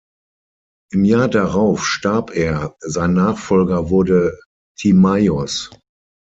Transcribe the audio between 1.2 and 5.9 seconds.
darauf starb er; sein Nachfolger wurde Timaios.